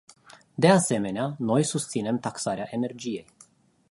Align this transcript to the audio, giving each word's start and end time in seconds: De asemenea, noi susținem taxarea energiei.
De 0.55 0.67
asemenea, 0.67 1.35
noi 1.39 1.63
susținem 1.63 2.19
taxarea 2.19 2.67
energiei. 2.71 3.25